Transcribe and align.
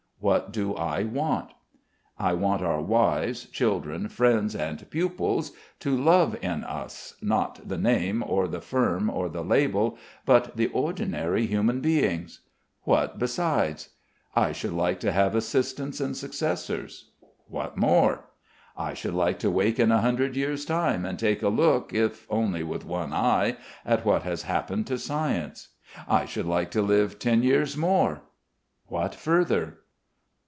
What 0.23 0.51
do 0.53 0.75
I 0.75 1.01
want? 1.01 1.49
I 2.19 2.33
want 2.33 2.61
our 2.61 2.79
wives, 2.79 3.45
children, 3.47 4.07
friends, 4.07 4.55
and 4.55 4.87
pupils 4.91 5.51
to 5.79 5.97
love 5.97 6.37
in 6.43 6.63
us, 6.63 7.15
not 7.23 7.67
the 7.67 7.79
name 7.79 8.23
or 8.27 8.47
the 8.47 8.61
firm 8.61 9.09
or 9.09 9.29
the 9.29 9.41
label, 9.43 9.97
but 10.23 10.55
the 10.57 10.67
ordinary 10.67 11.47
human 11.47 11.81
beings. 11.81 12.41
What 12.83 13.17
besides? 13.17 13.89
I 14.35 14.51
should 14.51 14.73
like 14.73 14.99
to 14.99 15.11
have 15.11 15.33
assistants 15.33 15.99
and 15.99 16.15
successors. 16.15 17.09
What 17.47 17.75
more? 17.75 18.25
I 18.77 18.93
should 18.93 19.15
like 19.15 19.39
to 19.39 19.49
wake 19.49 19.79
in 19.79 19.91
a 19.91 20.01
hundred 20.01 20.35
years' 20.35 20.65
time, 20.65 21.03
and 21.03 21.17
take 21.17 21.41
a 21.41 21.49
look, 21.49 21.95
if 21.95 22.27
only 22.29 22.61
with 22.61 22.85
one 22.85 23.11
eye, 23.11 23.57
at 23.83 24.05
what 24.05 24.21
has 24.21 24.43
happened 24.43 24.85
to 24.85 24.99
science. 24.99 25.69
I 26.07 26.25
should 26.25 26.45
like 26.45 26.69
to 26.77 26.83
live 26.83 27.17
ten 27.17 27.41
years 27.41 27.75
more.... 27.75 28.21
What 28.85 29.15
further? 29.15 29.79